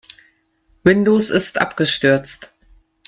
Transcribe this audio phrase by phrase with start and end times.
[0.83, 2.51] Windows ist abgestürzt.